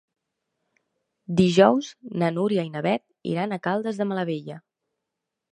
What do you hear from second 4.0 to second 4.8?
de Malavella.